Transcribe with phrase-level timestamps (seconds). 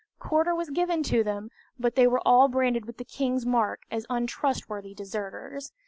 [0.17, 4.07] Quarter was given to them, but they were all branded with the king's mark as
[4.09, 5.73] untrustworthy deserters.